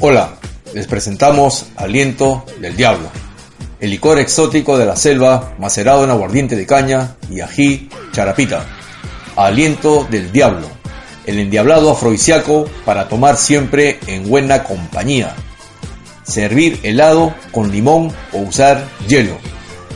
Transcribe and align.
Hola, 0.00 0.36
les 0.74 0.86
presentamos 0.86 1.66
Aliento 1.76 2.44
del 2.60 2.76
Diablo, 2.76 3.10
el 3.80 3.90
licor 3.90 4.18
exótico 4.18 4.78
de 4.78 4.86
la 4.86 4.94
selva 4.96 5.54
macerado 5.58 6.04
en 6.04 6.10
aguardiente 6.10 6.54
de 6.54 6.66
caña 6.66 7.16
y 7.30 7.40
ají 7.40 7.88
charapita. 8.12 8.64
Aliento 9.36 10.06
del 10.10 10.30
Diablo, 10.30 10.68
el 11.26 11.38
endiablado 11.38 11.90
afrodisíaco 11.90 12.70
para 12.84 13.08
tomar 13.08 13.36
siempre 13.36 13.98
en 14.06 14.28
buena 14.28 14.64
compañía. 14.64 15.34
Servir 16.22 16.78
helado 16.82 17.34
con 17.50 17.72
limón 17.72 18.12
o 18.32 18.38
usar 18.38 18.86
hielo. 19.08 19.36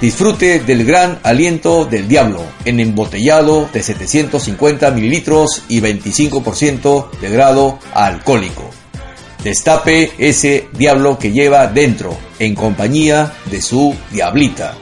Disfrute 0.00 0.60
del 0.60 0.84
gran 0.84 1.18
aliento 1.22 1.86
del 1.86 2.06
diablo 2.06 2.44
en 2.66 2.80
embotellado 2.80 3.68
de 3.72 3.82
750 3.82 4.90
mililitros 4.90 5.62
y 5.68 5.80
25% 5.80 7.10
de 7.18 7.30
grado 7.30 7.78
alcohólico. 7.94 8.70
Destape 9.42 10.12
ese 10.18 10.68
diablo 10.72 11.18
que 11.18 11.32
lleva 11.32 11.66
dentro, 11.68 12.14
en 12.38 12.54
compañía 12.54 13.32
de 13.50 13.62
su 13.62 13.94
diablita. 14.10 14.74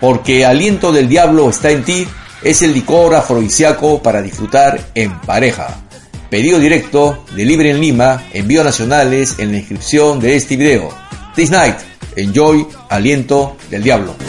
Porque 0.00 0.46
aliento 0.46 0.92
del 0.92 1.08
diablo 1.08 1.50
está 1.50 1.70
en 1.70 1.84
ti, 1.84 2.08
es 2.42 2.62
el 2.62 2.72
licor 2.72 3.14
afrodisíaco 3.16 4.02
para 4.02 4.22
disfrutar 4.22 4.80
en 4.94 5.20
pareja. 5.20 5.82
Pedido 6.30 6.58
directo, 6.58 7.24
delivery 7.34 7.70
en 7.70 7.80
Lima, 7.80 8.24
envío 8.32 8.64
nacionales 8.64 9.34
en 9.38 9.52
la 9.52 9.58
inscripción 9.58 10.20
de 10.20 10.36
este 10.36 10.56
video. 10.56 10.88
This 11.34 11.50
night, 11.50 11.76
enjoy 12.16 12.66
aliento 12.88 13.56
del 13.70 13.82
diablo. 13.82 14.27